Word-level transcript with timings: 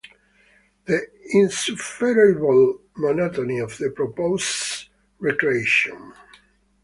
The 0.85 0.99
insufferable 1.33 2.81
monotony 2.97 3.59
of 3.59 3.77
the 3.77 3.91
proposed 3.91 4.89
recreation! 5.19 6.13